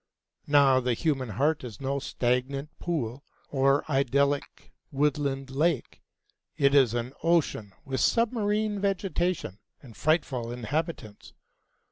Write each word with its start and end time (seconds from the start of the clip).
Now 0.47 0.79
the 0.79 0.95
human 0.95 1.29
heart 1.29 1.63
is 1.63 1.79
no 1.79 1.99
stagnant 1.99 2.71
pool 2.79 3.23
or 3.49 3.85
idyllic 3.87 4.71
woodland 4.91 5.51
lake. 5.51 6.01
It 6.57 6.73
is 6.73 6.95
an 6.95 7.13
ocean 7.21 7.73
with 7.85 7.99
submarine 7.99 8.79
vegetation 8.79 9.59
and 9.79 9.95
frightful 9.95 10.51
inhabitants. 10.51 11.33